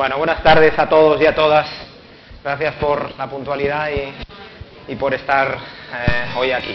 [0.00, 1.68] Bueno, buenas tardes a todos y a todas.
[2.42, 3.90] Gracias por la puntualidad
[4.88, 6.74] y, por estar eh, hoy aquí.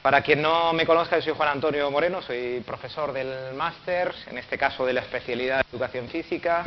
[0.00, 4.56] Para quien no me conozca, soy Juan Antonio Moreno, soy profesor del máster, en este
[4.56, 6.64] caso de la especialidad de Educación Física,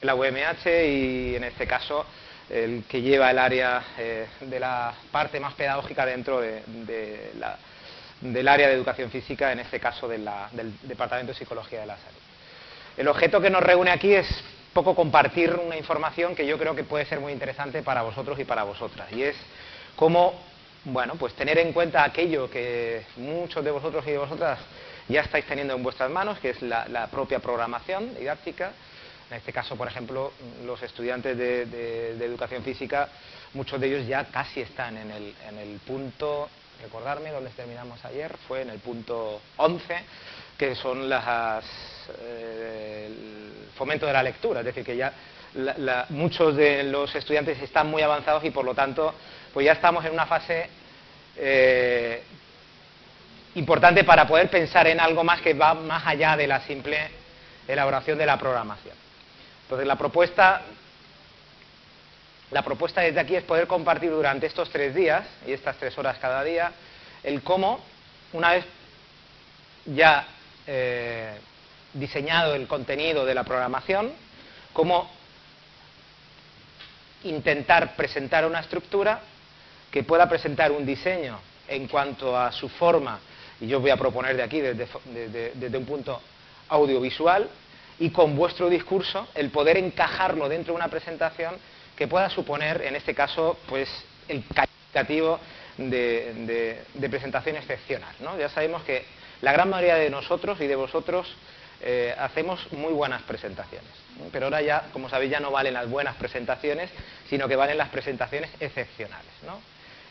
[0.00, 2.04] de la UMH y en este caso
[2.50, 7.44] el que lleva el área eh, de la parte más pedagógica dentro del
[8.48, 10.28] área de Educación Física, en este caso del
[10.82, 12.23] Departamento de Psicología de la Salud.
[12.96, 14.26] El objeto que nos reúne aquí es
[14.72, 18.44] poco compartir una información que yo creo que puede ser muy interesante para vosotros y
[18.44, 19.10] para vosotras.
[19.12, 19.36] Y es
[19.96, 20.40] cómo,
[20.84, 24.60] bueno, pues tener en cuenta aquello que muchos de vosotros y de vosotras
[25.08, 28.72] ya estáis teniendo en vuestras manos, que es la, propia programación didáctica.
[29.28, 30.32] En este caso, por ejemplo,
[30.64, 33.08] los estudiantes de, educación física,
[33.54, 36.48] muchos de ellos ya casi están en el, en el punto,
[36.80, 39.96] recordarme dónde terminamos ayer, fue en el punto 11,
[40.58, 41.64] que son las
[42.20, 45.12] eh, el fomento de la lectura, es decir, que ya
[46.10, 49.14] muchos de los estudiantes están muy avanzados y por lo tanto
[49.52, 50.68] pues ya estamos en una fase
[51.36, 52.22] eh,
[53.54, 57.08] importante para poder pensar en algo más que va más allá de la simple
[57.68, 58.96] elaboración de la programación.
[59.62, 60.62] Entonces la propuesta,
[62.50, 66.18] la propuesta desde aquí es poder compartir durante estos tres días y estas tres horas
[66.18, 66.72] cada día
[67.22, 67.80] el cómo,
[68.32, 68.64] una vez
[69.86, 70.26] ya
[70.66, 71.38] eh,
[71.94, 74.12] diseñado el contenido de la programación,
[74.72, 75.10] cómo
[77.24, 79.20] intentar presentar una estructura
[79.90, 81.38] que pueda presentar un diseño
[81.68, 83.20] en cuanto a su forma,
[83.60, 86.20] y yo voy a proponer de aquí desde, un punto
[86.68, 87.48] audiovisual,
[87.98, 91.54] y con vuestro discurso el poder encajarlo dentro de una presentación
[91.96, 93.88] que pueda suponer, en este caso, pues
[94.28, 95.38] el calificativo
[95.78, 98.14] de, presentación excepcional.
[98.38, 99.04] Ya sabemos que
[99.40, 101.28] la gran mayoría de nosotros y de vosotros
[101.80, 103.90] eh, hacemos muy buenas presentaciones.
[104.32, 106.90] Pero ahora ya, como sabéis, ya no valen las buenas presentaciones,
[107.28, 109.30] sino que valen las presentaciones excepcionales.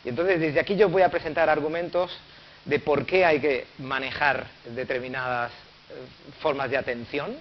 [0.04, 2.16] Y entonces desde aquí yo voy a presentar argumentos
[2.64, 5.50] de por qué hay que manejar determinadas
[5.90, 5.94] eh,
[6.40, 7.36] formas de atención,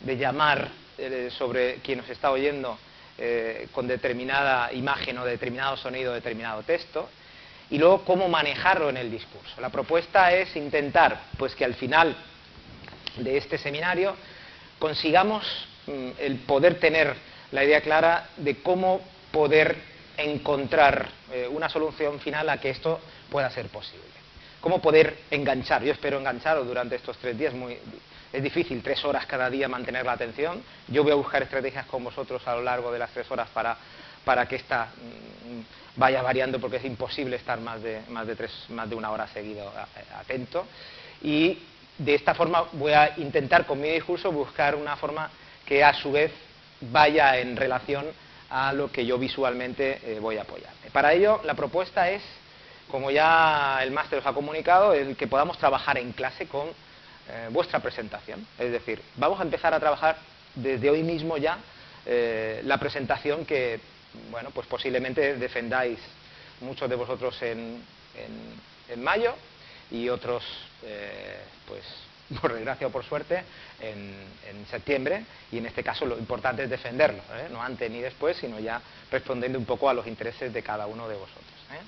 [0.00, 0.68] de llamar
[0.98, 2.78] eh, sobre quien nos está oyendo
[3.72, 7.08] con determinada imagen o determinado sonido, determinado texto,
[7.70, 9.60] y luego cómo manejarlo en el discurso.
[9.60, 12.16] La propuesta es intentar pues que al final
[13.16, 14.16] de este seminario
[14.78, 15.44] consigamos
[15.86, 17.14] mm, el poder tener
[17.52, 19.00] la idea clara de cómo
[19.30, 19.76] poder
[20.16, 23.00] encontrar eh, una solución final a que esto
[23.30, 24.04] pueda ser posible.
[24.60, 25.82] Cómo poder enganchar.
[25.82, 27.52] Yo espero engancharos durante estos tres días.
[27.54, 27.78] Muy,
[28.32, 30.62] es difícil tres horas cada día mantener la atención.
[30.88, 33.76] Yo voy a buscar estrategias con vosotros a lo largo de las tres horas para,
[34.24, 35.60] para que esta mm,
[35.96, 39.26] vaya variando porque es imposible estar más de, más de, tres, más de una hora
[39.28, 39.70] seguido
[40.18, 40.66] atento.
[41.22, 41.58] Y
[42.04, 45.30] de esta forma voy a intentar con mi discurso buscar una forma
[45.64, 46.32] que a su vez
[46.80, 48.06] vaya en relación
[48.50, 50.72] a lo que yo visualmente eh, voy a apoyar.
[50.92, 52.22] Para ello, la propuesta es,
[52.90, 57.48] como ya el máster os ha comunicado, el que podamos trabajar en clase con eh,
[57.50, 58.46] vuestra presentación.
[58.58, 60.16] Es decir, vamos a empezar a trabajar
[60.54, 61.58] desde hoy mismo ya
[62.04, 63.80] eh, la presentación que,
[64.30, 65.98] bueno, pues posiblemente defendáis
[66.60, 67.82] muchos de vosotros en
[68.98, 69.34] mayo
[69.92, 70.42] y otros,
[70.84, 71.38] eh,
[71.68, 71.82] pues
[72.40, 73.44] por desgracia o por suerte,
[73.80, 74.32] en,
[74.70, 77.48] septiembre, y en este caso lo importante es defenderlo, ¿eh?
[77.50, 78.80] no antes ni después, sino ya
[79.10, 81.44] respondiendo un poco a los intereses de cada uno de vosotros.
[81.72, 81.84] ¿eh?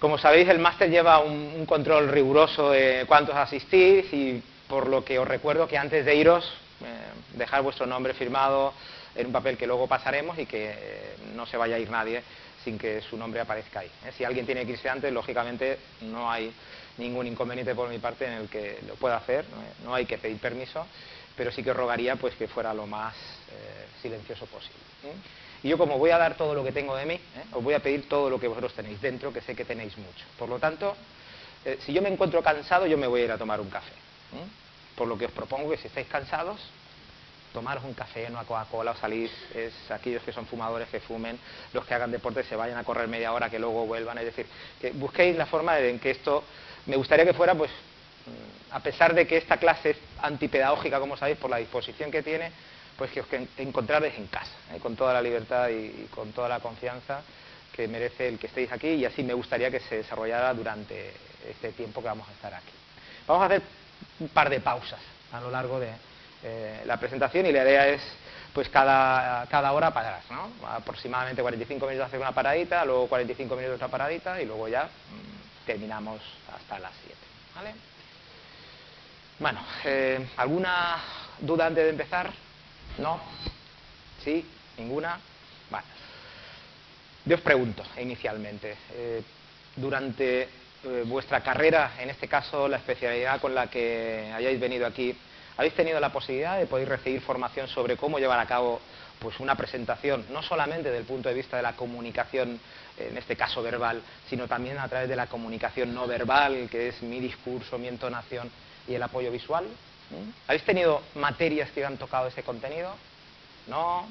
[0.00, 5.20] Como sabéis, el máster lleva un, control riguroso de cuántos asistís y por lo que
[5.20, 6.52] os recuerdo que antes de iros,
[7.34, 8.72] dejar vuestro nombre firmado
[9.14, 10.74] en un papel que luego pasaremos y que
[11.34, 12.22] no se vaya a ir nadie
[12.64, 13.90] sin que su nombre aparezca ahí.
[14.16, 16.52] Si alguien tiene que irse antes, lógicamente no hay
[16.98, 19.44] ningún inconveniente por mi parte en el que lo pueda hacer,
[19.84, 20.86] no, hay que pedir permiso,
[21.36, 24.78] pero sí que rogaría pues que fuera lo más eh, silencioso posible.
[25.04, 25.14] ¿eh?
[25.62, 27.44] Y yo como voy a dar todo lo que tengo de mí, ¿eh?
[27.52, 30.24] os voy a pedir todo lo que vosotros tenéis dentro, que sé que tenéis mucho.
[30.38, 30.96] Por lo tanto,
[31.84, 33.92] si yo me encuentro cansado, yo me voy a ir a tomar un café.
[34.96, 36.60] Por lo que os propongo que si estáis cansados,
[37.52, 41.38] tomaros un café, una Coca-Cola o salís, es aquellos que son fumadores que fumen,
[41.72, 44.46] los que hagan deporte se vayan a correr media hora, que luego vuelvan, es decir,
[44.80, 46.44] que busquéis la forma de en que esto
[46.88, 51.16] me gustaría que fuera, pues, mm, a pesar de que esta clase es antipedagógica, como
[51.16, 52.50] sabéis, por la disposición que tiene,
[52.96, 53.26] pues que os
[53.58, 54.78] encontraréis en casa, ¿eh?
[54.80, 57.22] con toda la libertad y, con toda la confianza
[57.72, 61.12] que merece el que estéis aquí y así me gustaría que se desarrollara durante
[61.48, 62.72] este tiempo que vamos a estar aquí.
[63.28, 63.62] Vamos a hacer
[64.18, 64.98] un par de pausas
[65.32, 65.90] a lo largo de
[66.42, 68.02] eh, la presentación y la idea es
[68.52, 70.50] pues cada, cada hora parar, ¿no?
[70.66, 75.47] aproximadamente 45 minutos hacer una paradita, luego 45 minutos otra paradita y luego ya mm,
[75.68, 77.14] terminamos hasta las 7.
[77.54, 77.74] ¿vale?
[79.38, 80.96] Bueno, eh, ¿alguna
[81.40, 82.32] duda antes de empezar?
[82.96, 83.20] ¿No?
[84.24, 84.46] ¿Sí?
[84.78, 85.20] ¿Ninguna?
[85.70, 85.86] Vale.
[87.26, 89.22] Yo os pregunto inicialmente, eh,
[89.76, 90.48] durante eh,
[91.04, 95.14] vuestra carrera, en este caso la especialidad con la que hayáis venido aquí,
[95.58, 98.80] ¿habéis tenido la posibilidad de poder recibir formación sobre cómo llevar a cabo
[99.18, 102.60] pues, una presentación, no solamente desde el punto de vista de la comunicación,
[102.96, 107.02] en este caso verbal, sino también a través de la comunicación no verbal, que es
[107.02, 108.50] mi discurso, mi entonación
[108.88, 109.66] y el apoyo visual?
[110.46, 112.94] ¿Habéis tenido materias que han tocado ese contenido?
[113.66, 114.08] ¿No?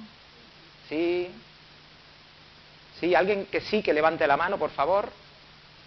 [0.87, 1.29] ¿Sí?
[2.99, 3.15] ¿Sí?
[3.15, 5.11] ¿Alguien que sí, que levante la mano, por favor?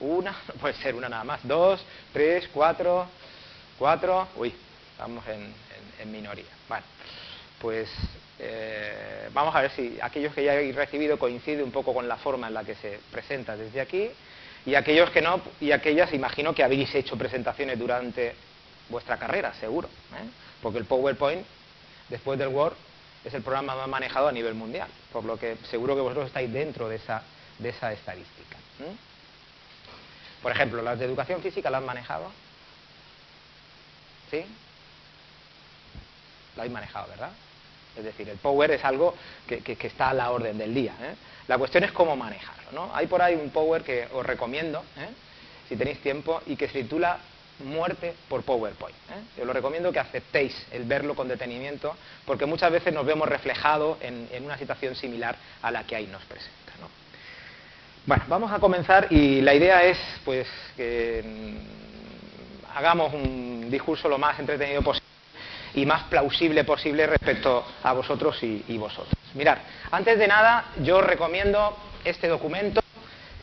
[0.00, 1.40] Una, puede ser una nada más.
[1.44, 3.06] Dos, tres, cuatro,
[3.78, 4.28] cuatro.
[4.36, 4.52] Uy,
[4.92, 5.54] estamos en,
[6.10, 6.46] minoría.
[6.68, 6.84] Bueno,
[7.60, 7.88] pues
[8.38, 12.16] eh, vamos a ver si aquellos que ya habéis recibido coincide un poco con la
[12.16, 14.10] forma en la que se presenta desde aquí
[14.66, 18.34] y aquellos que no, y aquellas imagino que habéis hecho presentaciones durante
[18.88, 20.28] vuestra carrera, seguro, ¿eh?
[20.62, 21.46] porque el PowerPoint,
[22.08, 22.74] después del Word,
[23.24, 26.52] es el programa más manejado a nivel mundial, por lo que seguro que vosotros estáis
[26.52, 27.22] dentro de esa,
[27.58, 28.56] de esa estadística.
[30.42, 32.30] Por ejemplo, las de educación física las han manejado.
[34.30, 34.44] ¿Sí?
[36.56, 37.30] La habéis manejado, ¿verdad?
[37.96, 39.14] Es decir, el Power es algo
[39.46, 40.92] que, está a la orden del día.
[41.02, 41.14] ¿eh?
[41.48, 42.72] La cuestión es cómo manejarlo.
[42.72, 42.94] ¿no?
[42.94, 45.08] Hay por ahí un Power que os recomiendo, ¿eh?
[45.68, 47.18] si tenéis tiempo, y que se titula
[47.64, 48.96] muerte por PowerPoint.
[49.10, 49.22] ¿eh?
[49.38, 51.94] Yo lo recomiendo que aceptéis el verlo con detenimiento,
[52.24, 56.22] porque muchas veces nos vemos reflejados en, una situación similar a la que ahí nos
[56.24, 56.60] presenta.
[58.06, 64.16] Bueno, vamos a comenzar y la idea es pues que mm, hagamos un discurso lo
[64.16, 65.09] más entretenido posible
[65.74, 69.14] y más plausible posible respecto a vosotros y, vosotros.
[69.34, 69.58] Mirad,
[69.90, 72.80] antes de nada yo os recomiendo este documento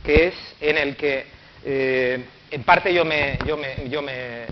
[0.04, 1.28] que es en el que
[1.66, 4.46] eh, en parte yo, me, yo, me, yo me,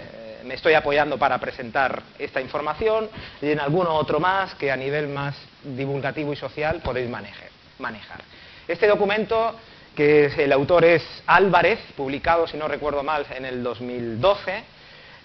[0.50, 3.10] estoy apoyando para presentar esta información
[3.42, 8.22] y en alguno otro más que a nivel más divulgativo y social podéis manejar.
[8.68, 9.56] Este documento,
[9.96, 14.64] que el autor es Álvarez, publicado, si no recuerdo mal, en el 2012,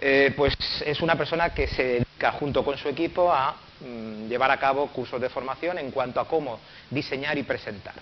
[0.02, 0.54] eh, pues
[0.84, 4.86] es una persona que se dedica junto con su equipo a mm, llevar a cabo
[4.86, 6.58] cursos de formación en cuanto a cómo
[6.88, 7.94] diseñar y presentar.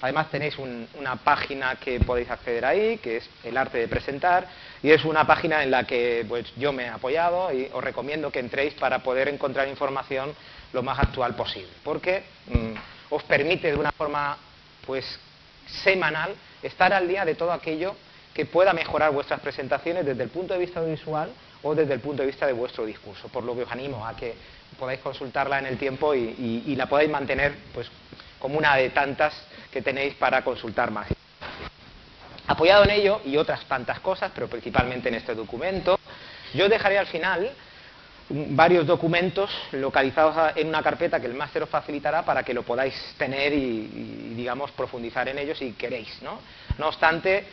[0.00, 4.46] Además tenéis una página que podéis acceder ahí, que es el arte de presentar,
[4.82, 8.30] y es una página en la que pues, yo me he apoyado y os recomiendo
[8.30, 10.34] que entréis para poder encontrar información
[10.72, 12.74] lo más actual posible, porque mm,
[13.10, 14.38] os permite de una forma
[14.86, 15.04] pues
[15.66, 17.94] semanal estar al día de todo aquello
[18.36, 21.30] que pueda mejorar vuestras presentaciones desde el punto de vista visual
[21.62, 24.14] o desde el punto de vista de vuestro discurso, por lo que os animo a
[24.14, 24.34] que
[24.78, 27.90] podáis consultarla en el tiempo y, la podáis mantener pues,
[28.38, 29.32] como una de tantas
[29.72, 31.08] que tenéis para consultar más.
[32.46, 35.98] Apoyado en ello y otras tantas cosas, pero principalmente en este documento,
[36.52, 37.50] yo dejaré al final
[38.28, 42.94] varios documentos localizados en una carpeta que el máster os facilitará para que lo podáis
[43.16, 46.20] tener y, digamos, profundizar en ellos si queréis.
[46.22, 46.40] ¿no?
[46.78, 47.44] no obstante,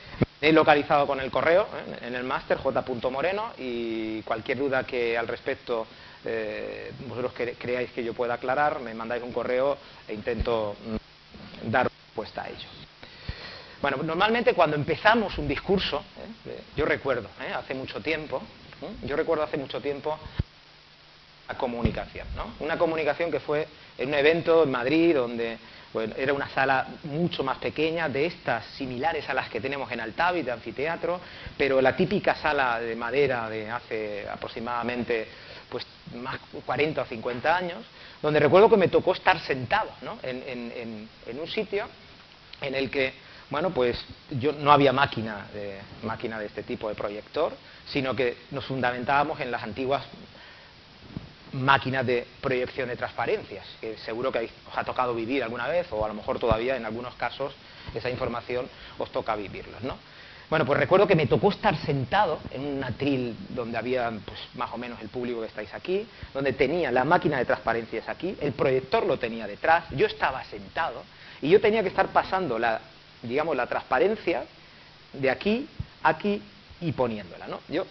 [0.42, 2.08] he localizado con el correo ¿eh?
[2.08, 5.86] en el máster j.moreno y cualquier duda que al respecto
[6.26, 9.78] eh, vosotros creáis que yo pueda aclarar, me mandáis un correo
[10.08, 12.68] e intento mm, dar respuesta a ello.
[13.80, 16.04] Bueno, normalmente cuando empezamos un discurso,
[16.48, 16.62] ¿eh?
[16.76, 18.42] yo recuerdo, hace mucho tiempo,
[19.04, 20.18] yo recuerdo hace mucho tiempo
[21.48, 22.54] la comunicación, ¿no?
[22.60, 25.58] Una comunicación que fue en un evento en Madrid donde
[26.18, 30.42] era una sala mucho más pequeña, de estas similares a las que tenemos en Altavi,
[30.42, 31.20] de anfiteatro,
[31.56, 35.28] pero la típica sala de madera de hace aproximadamente
[35.70, 35.86] pues
[36.16, 37.86] más 40 o 50 años,
[38.22, 40.18] donde recuerdo que me tocó estar sentado ¿no?
[40.24, 41.86] en, en un sitio
[42.62, 43.14] en el que
[43.54, 47.54] bueno, pues yo no había máquina de, máquina de este tipo de proyector,
[47.86, 50.04] sino que nos fundamentábamos en las antiguas
[51.54, 56.04] máquinas de proyección de transparencias, que seguro que os ha tocado vivir alguna vez, o
[56.04, 57.54] a lo mejor todavía en algunos casos
[57.94, 58.68] esa información
[58.98, 59.98] os toca vivirlos, ¿no?
[60.50, 64.72] Bueno, pues recuerdo que me tocó estar sentado en un atril donde había pues, más
[64.72, 68.52] o menos el público que estáis aquí, donde tenía la máquina de transparencias aquí, el
[68.52, 71.04] proyector lo tenía detrás, yo estaba sentado
[71.42, 72.82] y yo tenía que estar pasando la,
[73.24, 74.44] digamos, la transparencia
[75.14, 75.68] de aquí,
[76.04, 76.42] aquí
[76.82, 77.60] y poniéndola, ¿no?
[77.70, 77.86] Yo,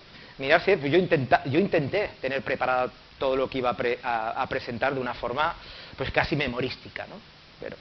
[0.79, 0.99] pues yo,
[1.47, 5.55] yo intenté tener preparada todo lo que iba a, presentar de una forma
[5.97, 7.07] pues casi memorística.
[7.07, 7.17] ¿no?
[7.61, 7.77] Pero,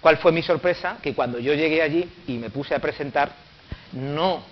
[0.00, 0.98] ¿Cuál fue mi sorpresa?
[1.02, 3.32] Que cuando yo llegué allí y me puse a presentar,
[3.92, 4.44] no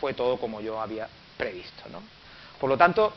[0.00, 1.88] fue todo como yo había previsto.
[1.90, 2.02] ¿no?
[2.60, 3.12] Por lo tanto,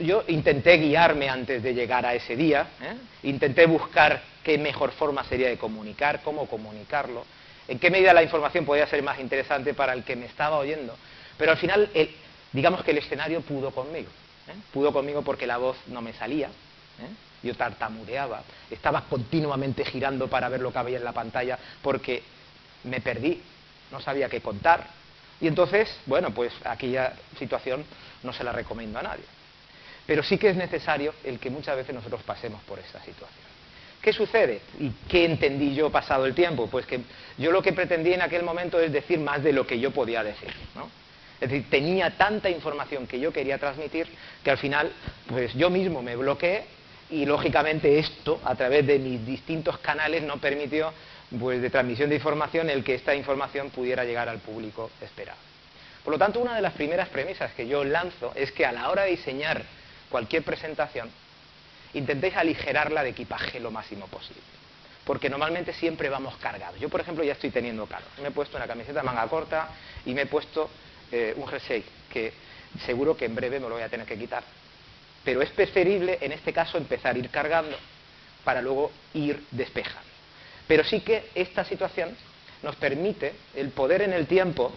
[0.00, 2.96] yo, intenté guiarme antes de llegar a ese día, ¿eh?
[3.22, 7.24] intenté buscar qué mejor forma sería de comunicar, cómo comunicarlo,
[7.68, 10.96] en qué medida la información podía ser más interesante para el que me estaba oyendo.
[11.36, 11.88] Pero al final,
[12.52, 14.10] digamos que el escenario pudo conmigo.
[14.48, 14.54] ¿eh?
[14.72, 16.48] Pudo conmigo porque la voz no me salía.
[16.48, 17.28] ¿eh?
[17.42, 22.22] yo tartamudeaba, estaba continuamente girando para ver lo que había en la pantalla porque
[22.84, 23.40] me perdí,
[23.90, 24.86] no sabía qué contar.
[25.40, 27.84] Y entonces, bueno, pues aquella situación
[28.22, 29.24] no se la recomiendo a nadie.
[30.06, 33.46] Pero sí que es necesario el que muchas veces nosotros pasemos por esta situación.
[34.02, 34.62] ¿Qué sucede?
[34.78, 36.68] ¿Y qué entendí yo pasado el tiempo?
[36.68, 37.00] Pues que
[37.36, 40.24] yo lo que pretendí en aquel momento es decir más de lo que yo podía
[40.24, 40.52] decir.
[40.74, 40.88] ¿no?
[41.40, 44.08] Es decir, tenía tanta información que yo quería transmitir
[44.42, 44.92] que al final,
[45.28, 46.64] pues yo mismo me bloqueé
[47.10, 50.92] y lógicamente esto, a través de mis distintos canales, no permitió
[51.38, 55.38] pues, de transmisión de información el que esta información pudiera llegar al público esperado.
[56.02, 58.90] Por lo tanto, una de las primeras premisas que yo lanzo es que a la
[58.90, 59.62] hora de diseñar
[60.10, 61.10] cualquier presentación,
[61.94, 64.42] intentéis aligerarla de equipaje lo máximo posible.
[65.04, 66.78] Porque normalmente siempre vamos cargados.
[66.80, 68.08] Yo, por ejemplo, ya estoy teniendo calor.
[68.20, 69.68] Me he puesto una camiseta manga corta
[70.04, 70.68] y me he puesto
[71.12, 72.32] eh, un jersey que
[72.84, 74.42] seguro que en breve me lo voy a tener que quitar.
[75.24, 77.76] Pero es preferible, en este caso, empezar a ir cargando
[78.44, 80.08] para luego ir despejando.
[80.66, 82.10] Pero sí que esta situación
[82.62, 84.72] nos permite el poder en el tiempo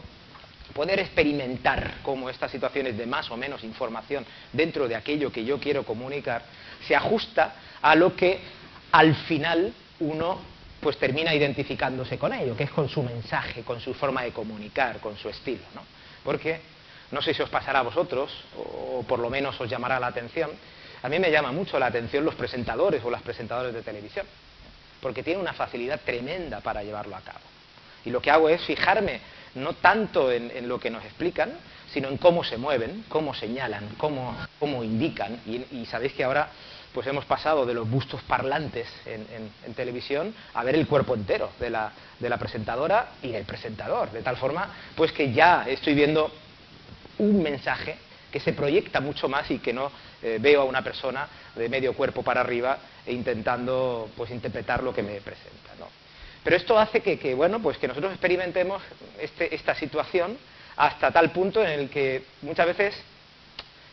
[0.74, 5.60] poder experimentar cómo estas situaciones de más o menos información dentro de aquello que yo
[5.60, 6.44] quiero comunicar
[6.88, 8.40] se ajusta a lo que
[8.92, 10.40] al final uno
[10.80, 15.00] pues termina identificándose con ello, que es con su mensaje, con su forma de comunicar,
[15.00, 15.82] con su estilo, ¿no?
[16.24, 16.60] Porque
[17.12, 20.52] no sé si os pasará a vosotros o por lo menos os llamará la atención.
[21.04, 24.26] A mí me llama mucho la atención los presentadores o las presentadoras de televisión,
[25.02, 27.40] porque tienen una facilidad tremenda para llevarlo a cabo.
[28.06, 29.20] Y lo que hago es fijarme
[29.56, 31.52] no tanto en, lo que nos explican,
[31.92, 35.40] sino en cómo se mueven, cómo señalan, cómo, indican.
[35.46, 36.50] Y, sabéis que ahora
[36.94, 41.70] pues hemos pasado de los bustos parlantes en, televisión a ver el cuerpo entero de
[41.70, 46.32] la, de la, presentadora y del presentador, de tal forma pues que ya estoy viendo
[47.20, 47.98] un mensaje
[48.32, 51.94] que se proyecta mucho más y que no eh, veo a una persona de medio
[51.94, 55.76] cuerpo para arriba e intentando pues interpretar lo que me presenta.
[55.78, 55.88] ¿no?
[56.44, 58.82] Pero esto hace que, bueno, pues que nosotros experimentemos
[59.20, 60.38] este, esta situación
[60.78, 62.96] hasta tal punto en el que muchas veces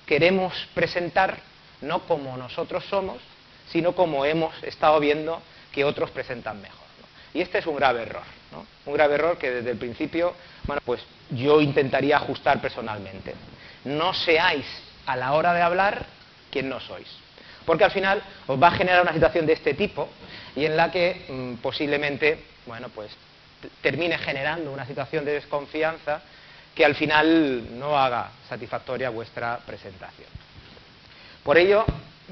[0.06, 1.47] queremos presentar
[1.80, 3.18] no como nosotros somos,
[3.70, 5.40] sino como hemos estado viendo
[5.72, 6.86] que otros presentan mejor.
[7.34, 8.22] Y este es un grave error,
[8.86, 13.34] un grave error que desde el principio, bueno, pues yo intentaría ajustar personalmente.
[13.84, 14.64] No seáis
[15.06, 16.06] a la hora de hablar
[16.50, 17.08] quien no sois
[17.68, 20.08] porque al final os va a generar una situación de este tipo
[20.56, 23.10] y en la que mm, posiblemente, bueno, pues
[23.82, 26.22] termine generando una situación de desconfianza
[26.74, 30.28] que al final no haga satisfactoria vuestra presentación.
[31.48, 31.86] Por ello,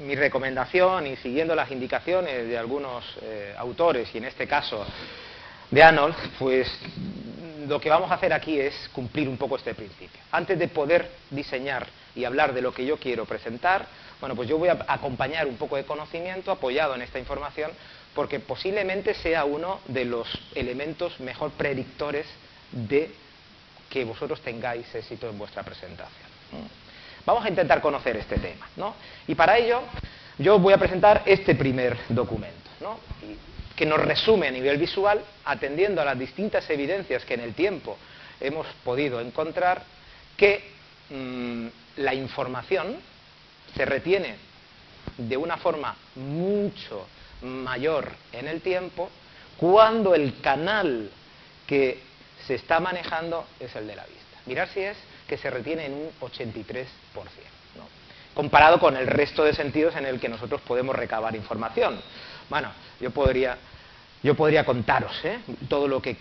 [0.05, 4.85] mi recomendación y siguiendo las indicaciones de algunos eh, autores y en este caso
[5.71, 6.71] de Arnold, pues
[7.67, 10.21] lo que vamos a hacer aquí es cumplir un poco este principio.
[10.31, 13.87] Antes de poder diseñar y hablar de lo que yo quiero presentar,
[14.19, 17.71] bueno, pues yo voy a acompañar un poco de conocimiento apoyado en esta información
[18.13, 22.27] porque posiblemente sea uno de los elementos mejor predictores
[22.71, 23.09] de
[23.89, 26.27] que vosotros tengáis éxito en vuestra presentación.
[27.27, 28.95] Vamos a intentar conocer este tema, ¿no?
[29.27, 29.81] Y para ello
[30.37, 32.99] yo voy a presentar este primer documento, ¿no?
[33.75, 37.97] que nos resume a nivel visual, atendiendo a las distintas evidencias que en el tiempo
[38.39, 39.83] hemos podido encontrar,
[40.37, 40.71] que
[41.09, 41.67] mm,
[41.97, 42.95] la información
[43.75, 44.37] se retiene
[45.17, 47.07] de una forma mucho
[47.41, 49.09] mayor en el tiempo
[49.57, 51.11] cuando el canal
[51.67, 51.99] que
[52.47, 54.39] se está manejando es el de la vista.
[54.45, 56.85] Mirar si es que se retiene en un 83%,
[58.33, 61.99] comparado con el resto de sentidos en el que nosotros podemos recabar información.
[62.49, 63.57] Bueno, yo podría,
[64.23, 65.39] yo podría contaros ¿eh?
[65.67, 66.17] todo lo que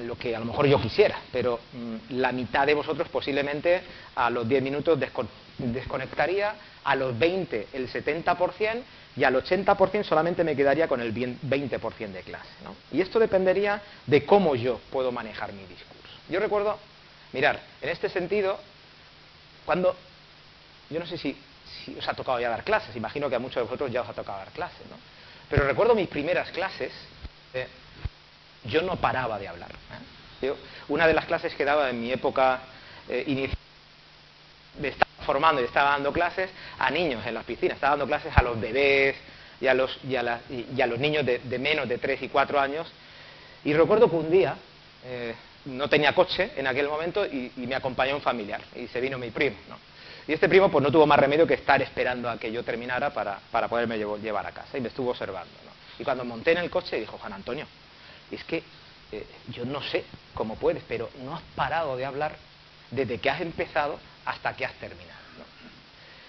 [0.00, 3.80] lo que a lo mejor yo quisiera, pero mm, la mitad de vosotros posiblemente
[4.14, 4.98] a los 10 minutos
[5.58, 8.82] desconectaría, a los 20 el 70%
[9.16, 12.48] y al 80% solamente me quedaría con el 20% de clase.
[12.92, 15.96] Y esto dependería de cómo yo puedo manejar mi discurso.
[16.28, 16.78] Yo recuerdo,
[17.32, 18.58] mirar, en este sentido,
[19.64, 19.96] cuando,
[20.90, 21.36] yo no sé si,
[21.98, 24.14] os ha tocado ya dar clases, imagino que a muchos de vosotros ya os ha
[24.14, 24.96] tocado dar clases, ¿no?
[25.48, 26.92] pero recuerdo mis primeras clases,
[27.54, 27.68] eh,
[28.64, 29.70] yo no paraba de hablar.
[29.70, 30.52] ¿eh?
[30.88, 32.60] una de las clases que daba en mi época
[33.08, 33.56] eh, inicial,
[34.82, 38.42] estaba formando y estaba dando clases a niños en las piscinas, estaba dando clases a
[38.42, 39.16] los bebés
[39.60, 42.86] y a los, y a los niños de, menos de 3 y 4 años.
[43.64, 44.56] Y recuerdo que un día,
[45.04, 45.34] eh,
[45.66, 49.30] no tenía coche en aquel momento y, me acompañó un familiar y se vino mi
[49.30, 49.56] primo.
[50.26, 53.12] Y este primo pues no tuvo más remedio que estar esperando a que yo terminara
[53.12, 55.52] para, para poderme llevar a casa y me estuvo observando.
[55.98, 57.66] Y cuando monté en el coche dijo, Juan Antonio,
[58.30, 58.62] es que
[59.12, 60.04] eh, yo no sé
[60.34, 62.36] cómo puedes, pero no has parado de hablar
[62.90, 65.16] desde que has empezado hasta que has terminado.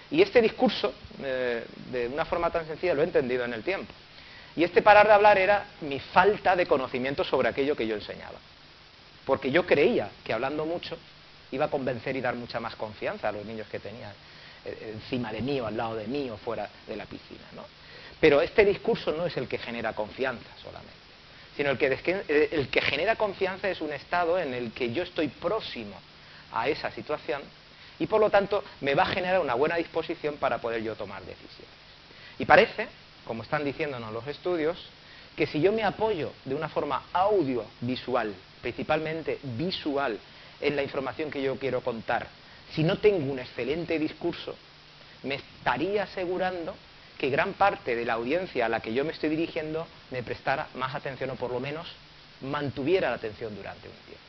[0.10, 3.92] Y este discurso, eh, de una forma tan sencilla, lo he entendido en el tiempo.
[4.56, 8.40] Y este parar de hablar era mi falta de conocimiento sobre aquello que yo enseñaba.
[9.28, 10.98] Porque yo creía que hablando mucho
[11.52, 14.14] iba a convencer y dar mucha más confianza a los niños que tenía
[14.64, 17.44] eh, encima de mí o al lado de mí o fuera de la piscina.
[17.54, 17.66] ¿no?
[18.22, 20.96] Pero este discurso no es el que genera confianza solamente,
[21.58, 25.04] sino el que, eh, el que genera confianza es un estado en el que yo
[25.04, 26.00] estoy próximo
[26.54, 27.42] a esa situación
[28.00, 31.22] y por lo tanto me va a generar una buena disposición para poder yo tomar
[31.24, 31.68] decisiones.
[32.40, 32.88] Y parece,
[33.26, 34.78] como están diciéndonos los estudios,
[35.38, 40.20] que si yo me apoyo de una forma audiovisual, principalmente visual,
[40.60, 42.28] en la información que yo quiero contar,
[42.74, 44.56] si no tengo un excelente discurso,
[45.22, 46.76] me estaría asegurando
[47.20, 50.68] que gran parte de la audiencia a la que yo me estoy dirigiendo me prestara
[50.74, 51.88] más atención o por lo menos
[52.42, 54.24] mantuviera la atención durante un tiempo.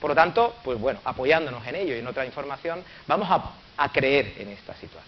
[0.00, 3.28] Por lo tanto, pues bueno, apoyándonos en ello y en otra información, vamos
[3.76, 5.02] a, creer en esta situación.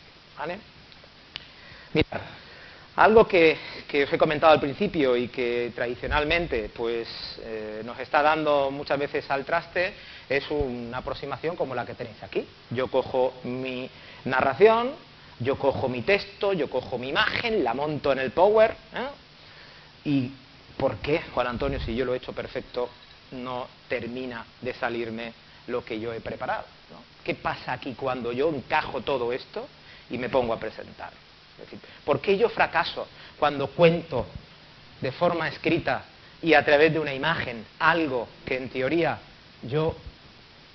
[1.92, 2.20] Mirad,
[2.96, 3.56] algo que,
[4.04, 7.08] os he comentado al principio y que tradicionalmente pues,
[7.42, 9.94] eh, nos está dando muchas veces al traste
[10.28, 12.46] es una aproximación como la que tenéis aquí.
[12.70, 13.88] Yo cojo mi
[14.24, 14.92] narración,
[15.40, 18.70] yo cojo mi texto, yo cojo mi imagen, la monto en el Power.
[18.94, 19.08] ¿eh?
[20.04, 20.30] ¿Y
[20.76, 22.88] por qué, Juan Antonio, si yo lo he hecho perfecto,
[23.32, 25.32] no termina de salirme
[25.66, 26.64] lo que yo he preparado.
[27.24, 29.66] ¿Qué pasa aquí cuando yo encajo todo esto
[30.10, 31.23] y me pongo a presentar?
[32.04, 33.06] ¿Por qué yo fracaso
[33.38, 34.26] cuando cuento
[35.00, 36.04] de forma escrita
[36.42, 39.18] y a través de una imagen algo que en teoría
[39.62, 39.96] yo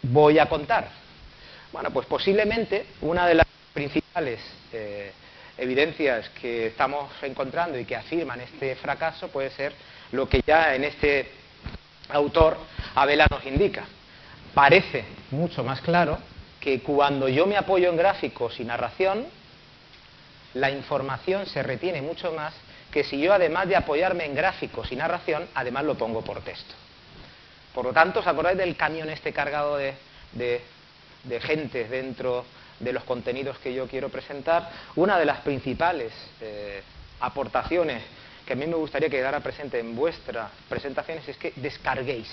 [0.04, 0.90] voy a contar?
[1.72, 4.40] Bueno, pues posiblemente una de las principales
[4.74, 5.12] eh,
[5.58, 9.74] evidencias que estamos encontrando y que afirman este fracaso puede ser
[10.12, 11.32] lo que ya en este
[12.10, 12.58] autor
[12.96, 13.86] Abela nos indica.
[14.54, 16.18] Parece mucho más claro
[16.60, 19.28] que cuando yo me apoyo en gráficos y narración,
[20.54, 22.54] la información se retiene mucho más
[22.92, 26.74] que si yo además de apoyarme en gráficos y narración, además lo pongo por texto.
[27.74, 29.94] Por lo tanto, ¿os acordáis del camión este cargado de,
[30.34, 32.46] de, gente dentro
[32.80, 34.70] de los contenidos que yo quiero presentar?
[34.96, 36.82] Una de las principales eh,
[37.20, 38.02] aportaciones
[38.46, 42.30] que a mí me gustaría quedara presente en vuestras presentaciones es que descarguéis,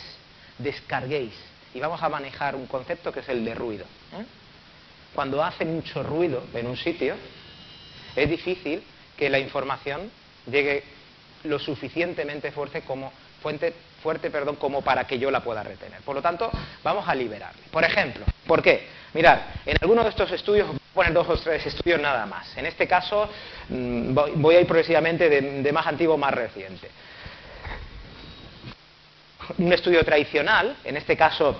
[0.56, 1.34] descarguéis.
[1.74, 3.84] Y vamos a manejar un concepto que es el de ruido.
[3.84, 4.24] ¿eh?
[5.14, 7.16] Cuando hace mucho ruido en un sitio,
[8.16, 8.82] es difícil
[9.16, 10.10] que la información
[10.50, 10.82] llegue
[11.44, 16.00] lo suficientemente fuerte como, fuente, fuerte perdón, como para que yo la pueda retener.
[16.00, 16.50] Por lo tanto,
[16.82, 17.62] vamos a liberarle.
[17.70, 18.86] Por ejemplo, ¿por qué?
[19.14, 22.56] Mirad, en alguno de estos estudios, voy a poner dos o tres estudios nada más.
[22.56, 23.30] En este caso,
[23.68, 26.90] mm, voy a ir progresivamente de, más antiguo a más reciente.
[29.58, 31.56] Un estudio tradicional, en este caso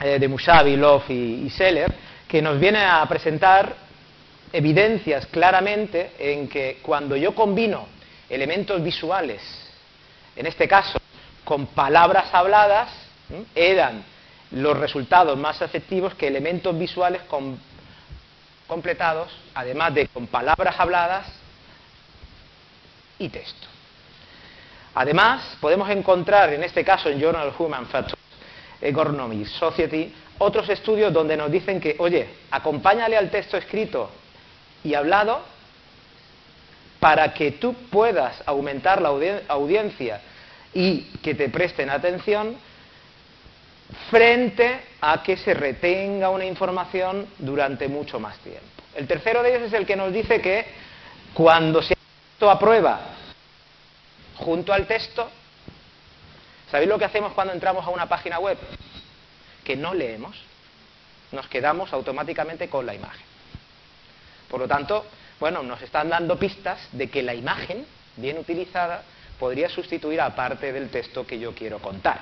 [0.00, 1.92] eh, de Mushavi, Love y, Seller,
[2.28, 3.85] que nos viene a presentar
[4.52, 7.86] evidencias claramente en que cuando yo combino
[8.28, 9.42] elementos visuales,
[10.34, 10.98] en este caso
[11.44, 12.90] con palabras habladas,
[13.54, 14.04] eran
[14.50, 17.22] los resultados más efectivos que elementos visuales
[18.66, 21.26] completados, además de con palabras habladas
[23.18, 23.66] y texto.
[24.94, 28.20] Además, podemos encontrar, en este caso en Journal of Human Factors
[28.80, 34.10] Economy Society, otros estudios donde nos dicen que, oye, acompáñale al texto escrito
[34.86, 35.42] y hablado
[37.00, 39.08] para que tú puedas aumentar la
[39.48, 40.20] audiencia
[40.72, 42.56] y que te presten atención
[44.10, 48.64] frente a que se retenga una información durante mucho más tiempo.
[48.94, 50.64] El tercero de ellos es el que nos dice que
[51.34, 51.94] cuando se
[52.40, 53.00] ha prueba
[54.36, 55.28] junto al texto,
[56.70, 58.56] ¿sabéis lo que hacemos cuando entramos a una página web?
[59.64, 60.36] Que no leemos,
[61.32, 63.35] nos quedamos automáticamente con la imagen.
[64.48, 65.04] Por lo tanto,
[65.40, 67.84] bueno, nos están dando pistas de que la imagen,
[68.16, 69.02] bien utilizada,
[69.38, 72.20] podría sustituir a parte del texto que yo quiero contar.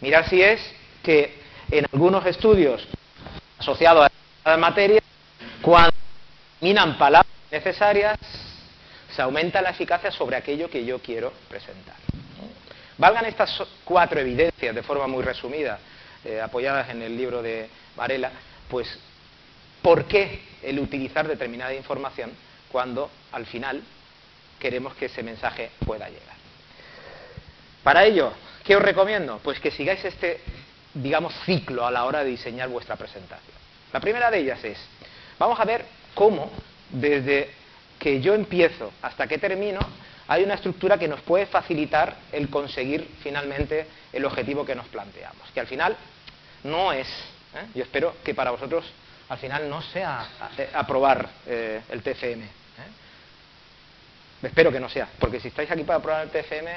[0.00, 0.60] Mirar si es
[1.02, 2.86] que en algunos estudios
[3.58, 4.08] asociados
[4.44, 5.02] a la materia,
[5.60, 5.92] cuando
[6.60, 8.18] minan palabras necesarias,
[9.14, 11.96] se aumenta la eficacia sobre aquello que yo quiero presentar.
[12.98, 15.78] Valgan estas cuatro evidencias de forma muy resumida,
[16.24, 18.30] eh, apoyadas en el libro de Varela,
[18.68, 18.98] pues
[19.82, 22.32] ¿por qué el utilizar determinada información
[22.70, 23.82] cuando al final
[24.58, 26.36] queremos que ese mensaje pueda llegar?
[27.82, 28.32] Para ello,
[28.64, 29.40] ¿qué os recomiendo?
[29.42, 30.40] Pues que sigáis este,
[30.94, 33.56] digamos, ciclo a la hora de diseñar vuestra presentación.
[33.92, 34.78] La primera de ellas es,
[35.38, 36.50] vamos a ver cómo
[36.90, 37.50] desde
[37.98, 39.80] que yo empiezo hasta que termino,
[40.28, 45.50] hay una estructura que nos puede facilitar el conseguir finalmente el objetivo que nos planteamos.
[45.52, 45.96] Que al final
[46.64, 47.08] no es,
[47.54, 47.66] ¿eh?
[47.74, 48.84] yo espero que para vosotros
[49.28, 50.26] al final no sea
[50.74, 52.58] aprobar el TFM.
[54.42, 56.70] Espero que no sea, porque si estáis aquí para aprobar el TFM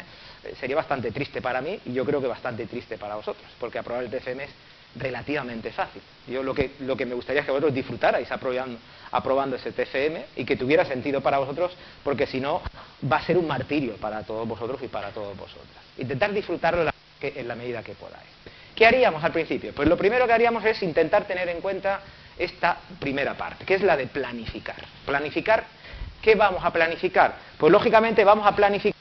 [0.43, 3.77] eh, sería bastante triste para mí y yo creo que bastante triste para vosotros, porque
[3.77, 4.49] aprobar el TFM es
[4.95, 6.01] relativamente fácil.
[6.27, 8.79] Yo lo que, lo que me gustaría es que vosotros disfrutarais aprobando,
[9.11, 11.71] aprobando ese TFM y que tuviera sentido para vosotros,
[12.03, 12.63] porque si no
[13.11, 15.83] va a ser un martirio para todos vosotros y para todos vosotras.
[15.99, 16.89] Intentar disfrutarlo
[17.21, 18.29] en la medida que podáis.
[18.75, 19.73] ¿Qué haríamos al principio?
[19.75, 22.01] Pues lo primero que haríamos es intentar tener en cuenta
[22.43, 24.83] esta primera parte, que es la de planificar.
[25.05, 25.65] Planificar
[26.21, 27.35] ¿Qué vamos a planificar?
[27.57, 28.99] Pues lógicamente vamos a planificar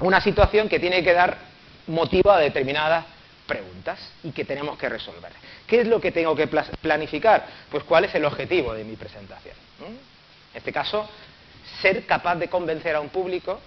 [0.00, 1.36] una situación que tiene que dar
[1.86, 3.04] motivo a determinadas
[3.46, 5.32] preguntas y que tenemos que resolver.
[5.66, 7.46] ¿Qué es lo que tengo que planificar?
[7.70, 9.54] Pues cuál es el objetivo de mi presentación.
[9.86, 9.98] En
[10.54, 11.08] este caso,
[11.82, 13.60] ser capaz de convencer a un público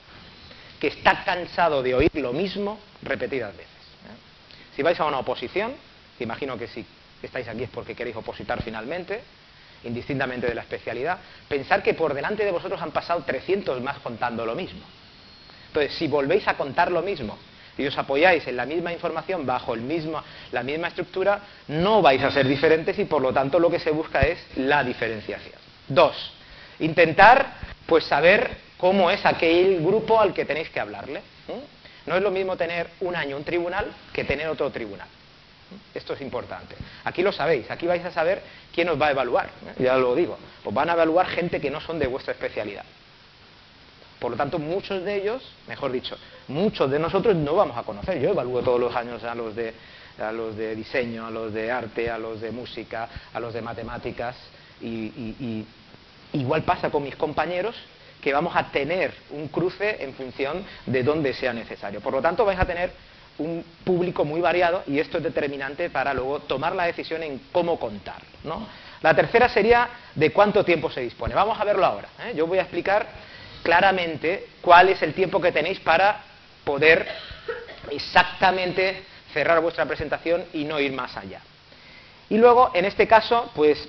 [0.79, 3.71] que está cansado de oír lo mismo repetidas veces.
[4.75, 5.75] Si vais a una oposición,
[6.19, 6.85] imagino que si
[7.23, 9.21] estáis aquí es porque queréis opositar finalmente,
[9.83, 14.45] indistintamente de la especialidad, pensar que por delante de vosotros han pasado 300 más contando
[14.45, 14.81] lo mismo.
[15.67, 17.37] Entonces, si volvéis a contar lo mismo
[17.77, 22.23] y os apoyáis en la misma información bajo el mismo, la misma estructura, no vais
[22.23, 25.55] a ser diferentes y por lo tanto lo que se busca es la diferenciación.
[25.87, 26.33] Dos,
[26.79, 27.53] intentar
[27.85, 31.21] pues saber cómo es aquel grupo al que tenéis que hablarle.
[32.05, 35.07] No es lo mismo tener un año un tribunal que tener otro tribunal.
[35.93, 36.75] Esto es importante.
[37.03, 38.41] Aquí lo sabéis, aquí vais a saber
[38.73, 39.83] quién os va a evaluar, ¿eh?
[39.83, 40.37] ya lo digo.
[40.63, 42.85] Os van a evaluar gente que no son de vuestra especialidad.
[44.19, 48.19] Por lo tanto, muchos de ellos, mejor dicho, muchos de nosotros no vamos a conocer.
[48.19, 49.73] Yo evalúo todos los años a los de,
[50.19, 53.61] a los de diseño, a los de arte, a los de música, a los de
[53.61, 54.35] matemáticas,
[54.81, 55.65] y
[56.33, 57.75] igual pasa con mis compañeros
[58.21, 62.01] que vamos a tener un cruce en función de dónde sea necesario.
[62.01, 62.91] Por lo tanto, vais a tener
[63.39, 67.79] un público muy variado y esto es determinante para luego tomar la decisión en cómo
[67.79, 68.21] contar.
[69.01, 71.35] La tercera sería de cuánto tiempo se dispone.
[71.35, 72.09] Vamos a verlo ahora.
[72.25, 72.33] ¿eh?
[72.35, 73.07] Yo voy a explicar
[73.63, 76.21] claramente cuál es el tiempo que tenéis para
[76.63, 77.07] poder
[77.91, 81.41] exactamente cerrar vuestra presentación y no ir más allá.
[82.29, 83.87] Y luego, en este caso, pues,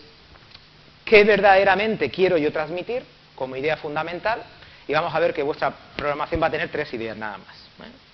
[1.05, 3.03] ¿qué verdaderamente quiero yo transmitir
[3.35, 4.43] como idea fundamental?
[4.87, 7.57] Y vamos a ver que vuestra programación va a tener tres ideas nada más.
[7.87, 8.08] ¿eh?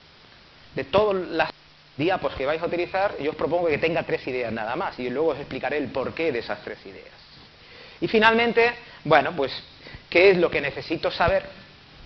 [0.75, 1.51] De todas las
[1.97, 5.09] diapos que vais a utilizar, yo os propongo que tenga tres ideas nada más y
[5.11, 7.15] luego os explicaré el porqué de esas tres ideas.
[8.01, 8.73] Y finalmente,
[9.05, 9.53] bueno, pues,
[10.11, 11.45] ¿qué es lo que necesito saber?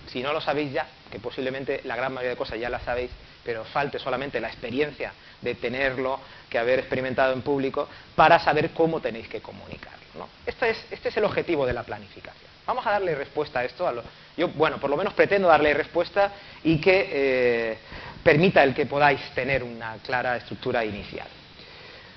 [0.07, 3.11] Si no lo sabéis ya, que posiblemente la gran mayoría de cosas ya las sabéis,
[3.43, 9.01] pero falte solamente la experiencia de tenerlo, que haber experimentado en público, para saber cómo
[9.01, 10.27] tenéis que comunicarlo.
[10.45, 12.49] Este, es, este es el objetivo de la planificación.
[12.69, 13.87] Vamos a darle respuesta a esto.
[13.87, 14.03] A lo,
[14.37, 16.31] yo, bueno, por lo menos pretendo darle respuesta
[16.63, 17.77] y que eh,
[18.23, 21.27] permita el que podáis tener una clara estructura inicial.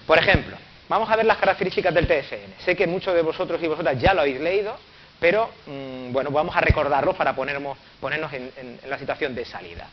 [0.07, 0.57] Por ejemplo,
[0.89, 2.55] vamos a ver las características del TFN.
[2.65, 4.77] Sé que muchos de vosotros y vosotras ya lo habéis leído,
[5.21, 9.87] pero mm, bueno, vamos a recordarlo para ponernos, ponernos en, la situación de salida.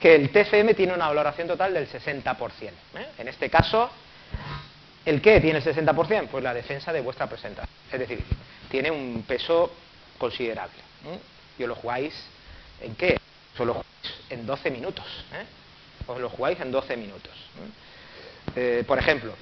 [0.00, 2.36] Que el TFM tiene una valoración total del 60%.
[2.70, 3.06] ¿eh?
[3.18, 3.90] En este caso,
[5.04, 6.28] ¿el qué tiene el 60%?
[6.28, 7.74] Pues la defensa de vuestra presentación.
[7.90, 8.22] Es decir,
[8.70, 9.72] tiene un peso
[10.18, 10.78] considerable.
[11.06, 11.18] ¿eh?
[11.58, 12.14] Y os lo jugáis
[12.80, 13.18] en qué?
[13.58, 15.04] Solo jugáis en 12 minutos.
[15.34, 15.44] ¿eh?
[16.06, 17.32] Os lo jugáis en 12 minutos.
[18.54, 18.84] ¿eh?
[18.86, 19.34] por ejemplo,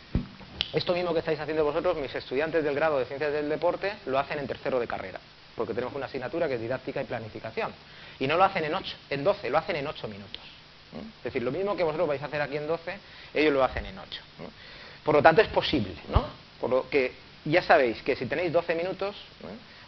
[0.73, 4.19] esto mismo que estáis haciendo vosotros, mis estudiantes del grado de Ciencias del Deporte lo
[4.19, 5.21] hacen en tercero de carrera,
[5.55, 7.73] porque tenemos una asignatura que es didáctica y planificación.
[8.19, 10.43] Y no lo hacen en, 8, en 12, lo hacen en 8 minutos.
[11.19, 12.99] Es decir, lo mismo que vosotros vais a hacer aquí en 12,
[13.35, 14.23] ellos lo hacen en 8.
[15.05, 16.25] Por lo tanto, es posible, ¿no?
[16.59, 17.13] Por lo que
[17.45, 19.15] ya sabéis que si tenéis 12 minutos,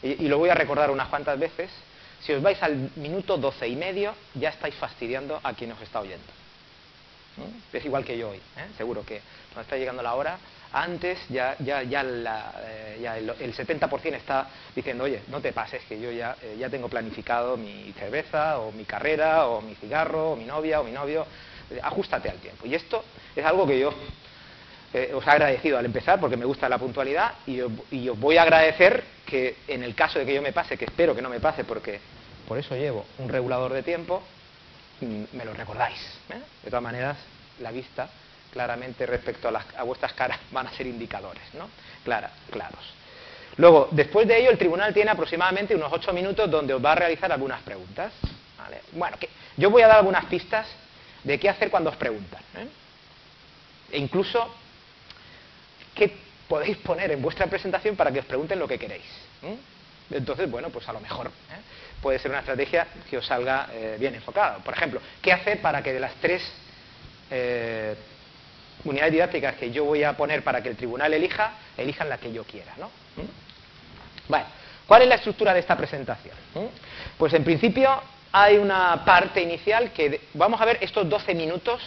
[0.02, 1.70] y, lo voy a recordar unas cuantas veces,
[2.20, 6.00] si os vais al minuto doce y medio, ya estáis fastidiando a quien os está
[6.00, 6.38] oyendo.
[7.72, 8.66] Es igual que yo hoy, ¿eh?
[8.76, 9.20] seguro que
[9.52, 10.38] cuando está llegando la hora,
[10.72, 16.11] antes ya, ya, ya, eh, el, 70% está diciendo, oye, no te pases, que yo
[16.11, 20.44] ya, eh, ya tengo planificado mi cerveza, o mi carrera, o mi cigarro, o mi
[20.44, 21.26] novia, o mi novio,
[21.83, 22.66] ajustate al tiempo.
[22.66, 23.04] Y esto
[23.35, 23.94] es algo que yo
[25.14, 28.42] os he agradecido al empezar porque me gusta la puntualidad y y os voy a
[28.42, 31.40] agradecer que en el caso de que yo me pase, que espero que no me
[31.40, 32.01] pase porque
[32.48, 34.22] por eso llevo un regulador de tiempo,
[35.03, 35.98] mm, me lo recordáis.
[36.31, 36.40] ¿eh?
[36.62, 37.18] De todas maneras,
[37.61, 38.09] la vista
[38.51, 41.68] claramente respecto a, las, a, vuestras caras van a ser indicadores, ¿no?
[42.03, 42.94] Clara, claros.
[43.59, 46.94] Luego, después de ello, el tribunal tiene aproximadamente unos ocho minutos donde os va a
[46.94, 48.12] realizar algunas preguntas.
[48.92, 50.66] Bueno, que yo voy a dar algunas pistas
[51.24, 52.40] de qué hacer cuando os preguntan.
[52.57, 52.68] ¿eh?
[53.92, 54.55] E incluso
[55.98, 56.16] qué
[56.48, 59.04] podéis poner en vuestra presentación para que os pregunten lo que queréis.
[60.11, 61.61] Entonces, bueno, pues a lo mejor ¿eh?
[62.00, 64.58] puede ser una estrategia que os salga eh, bien enfocada.
[64.58, 66.42] Por ejemplo, ¿qué hacer para que de las tres,
[67.30, 67.94] eh,
[68.84, 72.32] unidades didácticas que yo voy a poner para que el tribunal elija, elijan la que
[72.32, 72.90] yo quiera, ¿no?
[74.28, 74.44] Vale.
[74.87, 76.34] ¿Cuál es la estructura de esta presentación?
[77.18, 77.90] Pues en principio
[78.32, 81.82] hay una parte inicial que vamos a ver estos 12 minutos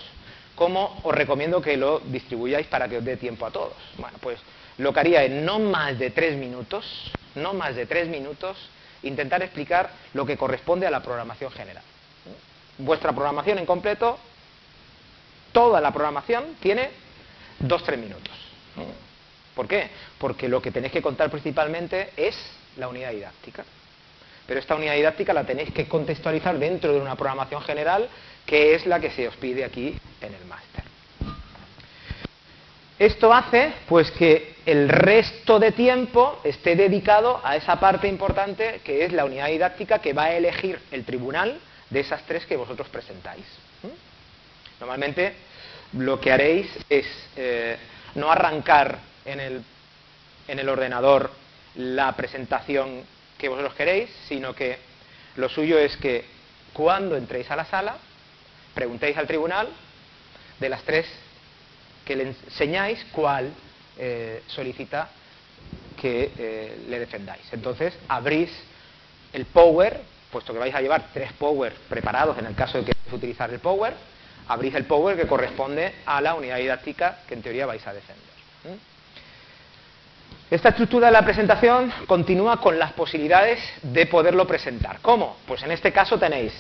[0.62, 3.74] cómo os recomiendo que lo distribuyáis para que os dé tiempo a todos.
[3.97, 4.38] Bueno, pues
[4.78, 8.69] lo que haría es no más de 3 minutos, no más de 3 minutos,
[9.02, 11.82] intentar explicar lo que corresponde a la programación general.
[12.78, 14.19] Vuestra programación en completo,
[15.52, 16.91] toda la programación tiene
[17.63, 18.34] 2-3 minutos.
[19.56, 19.89] ¿Por qué?
[20.19, 22.38] Porque lo que tenéis que contar principalmente es
[22.78, 23.65] la unidad didáctica.
[24.45, 28.08] Pero esta unidad didáctica la tenéis que contextualizar dentro de una programación general
[28.45, 30.84] que es la que se os pide aquí en el máster.
[32.99, 39.06] Esto hace pues que el resto de tiempo esté dedicado a esa parte importante que
[39.06, 42.88] es la unidad didáctica que va a elegir el tribunal de esas tres que vosotros
[42.89, 43.45] presentáis.
[44.80, 45.34] Normalmente
[45.93, 47.77] lo que haréis es eh,
[48.15, 49.63] no arrancar en el,
[50.47, 51.32] en el ordenador
[51.75, 53.04] la presentación
[53.38, 54.77] que vosotros queréis, sino que
[55.38, 56.25] lo suyo es que
[56.73, 57.97] cuando entréis a la sala,
[58.74, 59.70] preguntéis al tribunal
[60.60, 61.06] de las tres
[62.06, 63.52] que le enseñáis cuál
[63.98, 65.10] eh, solicita
[66.00, 67.44] que eh, le defendáis.
[67.52, 68.52] Entonces abrís
[69.34, 72.92] el Power, puesto que vais a llevar tres Power preparados en el caso de que
[72.94, 73.94] queráis utilizar el Power,
[74.48, 78.32] abrís el Power que corresponde a la unidad didáctica que en teoría vais a defender.
[80.50, 85.00] Esta estructura de la presentación continúa con las posibilidades de poderlo presentar.
[85.02, 85.38] ¿Cómo?
[85.48, 86.52] Pues en este caso tenéis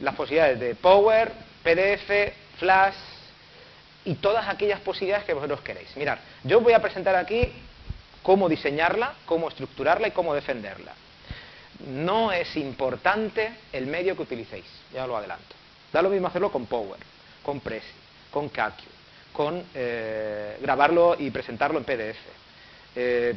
[0.00, 1.32] las posibilidades de Power,
[1.62, 2.94] PDF, Flash
[4.04, 5.96] y todas aquellas posibilidades que vosotros queréis.
[5.96, 7.52] Mirad, yo voy a presentar aquí
[8.22, 10.92] cómo diseñarla, cómo estructurarla y cómo defenderla.
[11.88, 15.54] No es importante el medio que utilicéis, ya lo adelanto.
[15.92, 17.00] Da lo mismo hacerlo con Power,
[17.42, 17.86] con Prezi,
[18.30, 18.84] con CACU,
[19.32, 22.36] con eh, grabarlo y presentarlo en PDF
[22.96, 23.34] eh,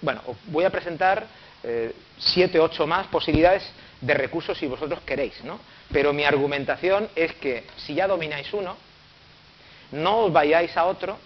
[0.00, 1.26] bueno, voy a presentar
[1.64, 3.64] eh, siete, ocho más posibilidades
[4.00, 5.58] de recursos si vosotros queréis, ¿no?
[5.92, 8.76] Pero mi argumentación es que si ya domináis uno,
[9.92, 11.18] no os vayáis a otro,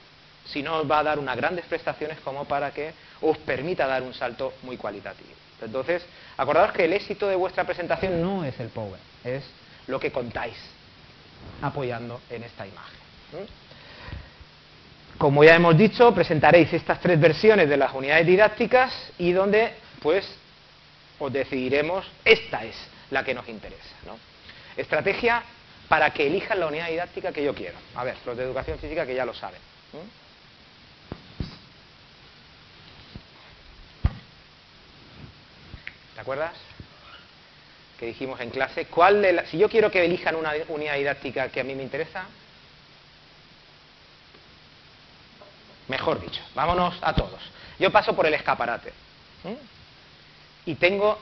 [0.47, 4.03] si no os va a dar unas grandes prestaciones como para que os permita dar
[4.03, 5.31] un salto muy cualitativo.
[5.61, 6.05] Entonces,
[6.37, 9.45] acordaos que el éxito de vuestra presentación no es el power, es
[9.87, 10.57] lo que contáis
[11.61, 12.99] apoyando en esta imagen.
[15.19, 20.27] Como ya hemos dicho, presentaréis estas tres versiones de las unidades didácticas y donde, pues,
[21.23, 22.77] os decidiremos, esta es
[23.11, 23.95] la que nos interesa.
[24.07, 24.19] ¿no?
[24.77, 25.43] Estrategia
[25.89, 27.79] para que elijan la unidad didáctica que yo quiero.
[27.95, 29.61] A ver, los de educación física que ya lo saben.
[36.15, 36.53] ¿Te acuerdas?
[37.99, 41.65] Que dijimos en clase, ¿cuál si yo quiero que elijan una unidad didáctica que a
[41.65, 42.27] mí me interesa,
[45.89, 47.41] Mejor dicho, vámonos a todos.
[47.79, 48.93] Yo paso por el escaparate
[50.67, 51.19] y tengo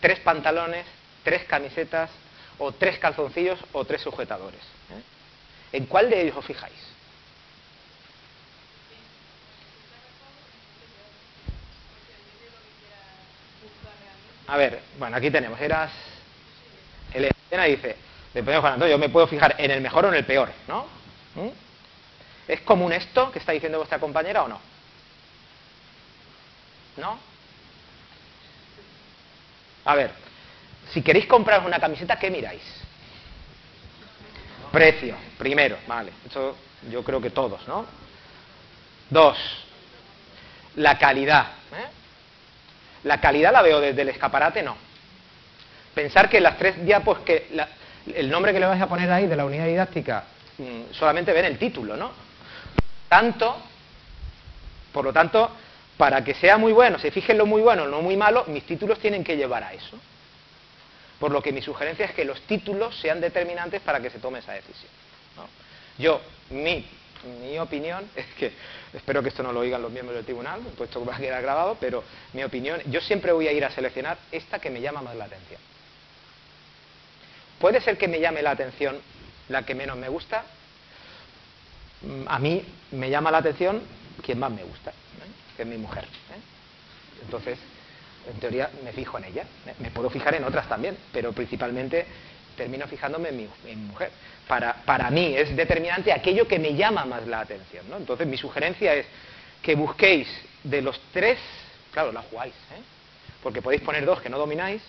[0.00, 0.86] tres pantalones,
[1.22, 2.10] tres camisetas,
[2.58, 4.60] o tres calzoncillos, o tres sujetadores.
[4.60, 5.02] ¿eh?
[5.72, 6.74] ¿En cuál de ellos os fijáis?
[14.46, 15.92] A ver, bueno, aquí tenemos, eras...
[17.14, 17.96] Elena dice,
[18.34, 20.86] yo me puedo fijar en el mejor o en el peor, ¿no?
[21.34, 21.48] ¿Mm?
[22.48, 24.60] ¿Es común esto que está diciendo vuestra compañera o no?
[26.96, 27.29] ¿No?
[29.90, 30.12] A ver,
[30.92, 32.62] si queréis comprar una camiseta, ¿qué miráis?
[34.70, 36.12] Precio, primero, vale.
[36.28, 36.56] Eso
[36.88, 37.84] yo creo que todos, ¿no?
[39.08, 39.36] Dos,
[40.76, 41.46] la calidad.
[41.72, 41.88] ¿eh?
[43.02, 44.76] La calidad la veo desde el escaparate, no.
[45.92, 47.48] Pensar que las tres diapos que
[48.14, 50.22] el nombre que le vais a poner ahí de la unidad didáctica
[50.58, 52.12] mm, solamente ven el título, ¿no?
[53.08, 53.56] tanto,
[54.92, 55.50] por lo tanto,
[56.00, 58.98] para que sea muy bueno, se fijen lo muy bueno, no muy malo, mis títulos
[59.00, 59.98] tienen que llevar a eso.
[61.18, 64.38] Por lo que mi sugerencia es que los títulos sean determinantes para que se tome
[64.38, 64.90] esa decisión.
[65.98, 66.88] Yo, mi,
[67.42, 68.50] mi, opinión es que,
[68.94, 71.42] espero que esto no lo oigan los miembros del tribunal, puesto que va a quedar
[71.42, 75.02] grabado, pero mi opinión, yo siempre voy a ir a seleccionar esta que me llama
[75.02, 75.60] más la atención.
[77.58, 78.98] Puede ser que me llame la atención
[79.50, 80.46] la que menos me gusta,
[82.26, 83.82] a mí me llama la atención
[84.24, 84.94] quien más me gusta.
[85.60, 86.04] Que es mi mujer.
[86.04, 86.40] ¿eh?
[87.22, 87.58] Entonces,
[88.32, 89.42] en teoría me fijo en ella.
[89.66, 89.74] ¿eh?
[89.80, 92.06] Me puedo fijar en otras también, pero principalmente
[92.56, 94.10] termino fijándome en mi, mujer.
[94.48, 97.84] Para, para, mí es determinante aquello que me llama más la atención.
[97.94, 99.06] Entonces, mi sugerencia es
[99.60, 100.26] que busquéis
[100.64, 101.38] de los tres,
[101.92, 102.54] claro, la jugáis,
[103.42, 104.80] porque podéis poner dos que no domináis,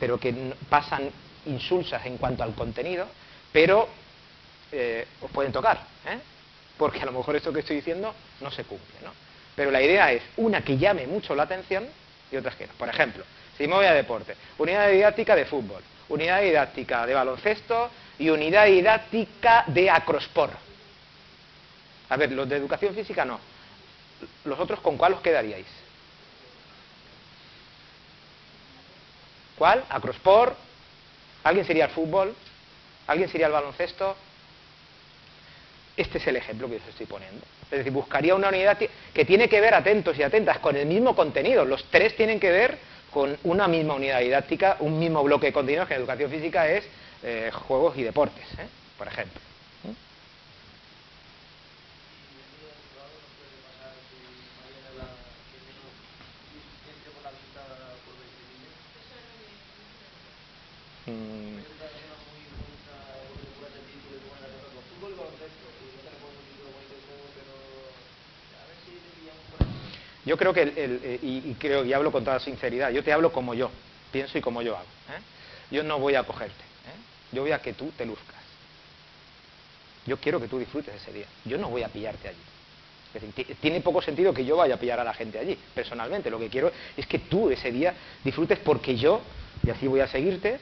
[0.00, 0.34] pero que
[0.68, 1.08] pasan
[1.46, 3.06] insulsas en cuanto al contenido,
[3.52, 3.88] pero
[5.22, 5.86] os pueden tocar.
[6.76, 9.29] porque a lo mejor esto que estoy diciendo no se cumple, ¿no?
[9.60, 11.86] Pero la idea es una que llame mucho la atención
[12.32, 12.72] y otras que no.
[12.78, 13.24] Por ejemplo,
[13.58, 18.64] si me voy a deporte, unidad didáctica de fútbol, unidad didáctica de baloncesto y unidad
[18.64, 20.48] didáctica de acrospor.
[22.08, 23.38] A ver, los de educación física no.
[24.46, 25.66] ¿Los otros con cuál os quedaríais?
[29.58, 29.84] ¿Cuál?
[29.90, 30.56] Acrospor.
[31.44, 32.34] ¿Alguien sería el fútbol?
[33.06, 34.16] ¿Alguien sería el baloncesto?
[35.98, 37.44] Este es el ejemplo que os estoy poniendo.
[37.70, 41.14] Es decir, buscaría una unidad que tiene que ver, atentos y atentas, con el mismo
[41.14, 41.64] contenido.
[41.64, 42.78] Los tres tienen que ver
[43.10, 46.84] con una misma unidad didáctica, un mismo bloque de contenidos que en educación física es
[47.22, 48.66] eh, juegos y deportes, ¿eh?
[48.96, 49.49] por ejemplo.
[70.30, 73.52] Yo creo que, el, y, creo, y hablo con toda sinceridad, yo te hablo como
[73.52, 73.68] yo,
[74.12, 74.86] pienso y como yo hago.
[75.08, 75.20] ¿eh?
[75.72, 77.32] Yo no voy a cogerte, ¿eh?
[77.32, 78.38] yo voy a que tú te luzcas.
[80.06, 83.54] Yo quiero que tú disfrutes ese día, yo no voy a pillarte allí.
[83.60, 86.30] tiene poco sentido que yo vaya a pillar a la gente allí, personalmente.
[86.30, 89.22] Lo que quiero es que tú ese día disfrutes porque yo,
[89.66, 90.60] y así voy a seguirte,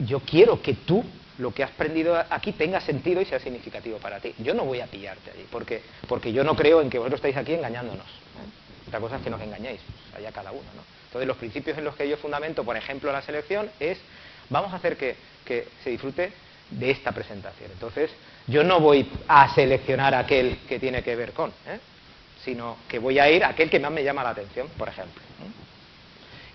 [0.00, 1.02] yo quiero que tú
[1.38, 4.34] lo que has aprendido aquí tenga sentido y sea significativo para ti.
[4.36, 7.38] Yo no voy a pillarte allí, porque, porque yo no creo en que vosotros estáis
[7.38, 8.04] aquí engañándonos.
[8.04, 8.67] ¿eh?
[8.88, 9.80] Otra cosa es que nos engañéis,
[10.16, 10.64] allá cada uno.
[10.74, 10.82] ¿no?
[11.06, 13.98] Entonces, los principios en los que yo fundamento, por ejemplo, la selección, es
[14.48, 15.16] vamos a hacer que,
[15.82, 16.32] se disfrute
[16.70, 17.70] de esta presentación.
[17.70, 18.10] Entonces,
[18.46, 21.78] yo no voy a seleccionar aquel que tiene que ver con, ¿eh?
[22.44, 25.22] sino que voy a ir a aquel que más me llama la atención, por ejemplo.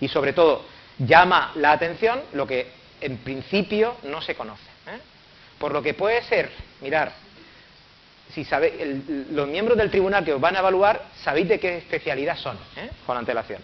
[0.00, 0.64] Y sobre todo,
[0.98, 2.68] llama la atención lo que
[3.00, 4.68] en principio no se conoce.
[4.88, 4.98] ¿eh?
[5.58, 7.12] Por lo que puede ser, mirar,
[8.34, 12.36] si sabe, los miembros del tribunal que os van a evaluar, sabéis de qué especialidad
[12.36, 12.90] son, ¿eh?
[13.06, 13.62] con antelación.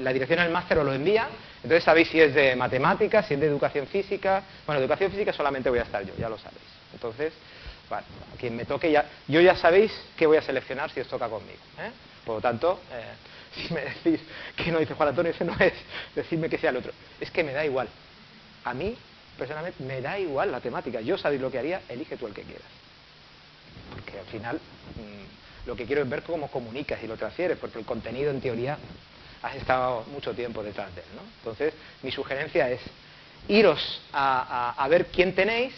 [0.00, 1.26] La dirección del máster os lo envía,
[1.56, 4.42] entonces sabéis si es de matemáticas, si es de educación física.
[4.66, 6.62] Bueno, educación física solamente voy a estar yo, ya lo sabéis.
[6.92, 7.32] Entonces,
[7.90, 8.02] a
[8.38, 11.58] quien me toque ya, yo ya sabéis qué voy a seleccionar si os toca conmigo.
[11.80, 11.90] ¿eh?
[12.24, 12.80] Por lo tanto,
[13.54, 14.20] si me decís
[14.56, 15.72] que no dice Juan Antonio, ese no es,
[16.14, 16.92] decirme que sea el otro.
[17.20, 17.88] Es que me da igual.
[18.64, 18.96] A mí,
[19.36, 21.00] personalmente, me da igual la temática.
[21.00, 22.85] Yo sabéis lo que haría, elige tú el que quieras.
[24.26, 27.84] Al final mm, lo que quiero es ver cómo comunicas y lo transfieres, porque el
[27.84, 28.76] contenido en teoría
[29.42, 31.06] has estado mucho tiempo detrás de él.
[31.14, 31.22] ¿no?
[31.38, 32.80] Entonces, mi sugerencia es
[33.48, 35.72] iros a, ver quién tenéis.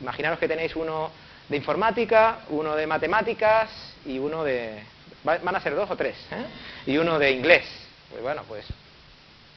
[0.00, 1.10] Imaginaros que tenéis uno
[1.48, 3.70] de informática, uno de matemáticas
[4.06, 4.82] y uno de...
[5.24, 6.44] Van a ser dos o tres, ¿eh?
[6.86, 7.64] Y uno de inglés.
[8.10, 8.64] Pues bueno, pues,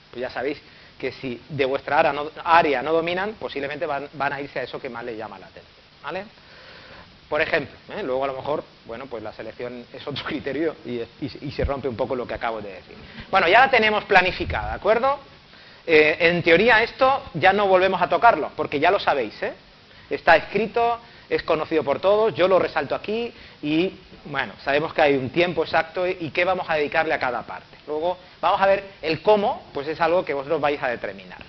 [0.10, 0.60] pues ya sabéis
[1.00, 2.00] que si de vuestra
[2.44, 5.76] área no, dominan, posiblemente van, a irse a eso que más les llama la atención.
[6.04, 6.26] ¿vale?
[7.32, 8.04] Por ejemplo, ¿eh?
[8.04, 11.96] luego a lo mejor, bueno, pues la selección es otro criterio y, se rompe un
[11.96, 12.98] poco lo que acabo de decir.
[13.32, 15.18] Bueno, ya la tenemos planificada, ¿de acuerdo?
[15.88, 19.54] Eh, en teoría esto ya no volvemos a tocarlo, porque ya lo sabéis, ¿eh?
[20.10, 23.94] Está escrito, es conocido por todos, yo lo resalto aquí y,
[24.26, 27.78] bueno, sabemos que hay un tiempo exacto y qué vamos a dedicarle a cada parte.
[27.88, 31.40] Luego, vamos a ver el cómo, pues es algo que vosotros vais a determinar.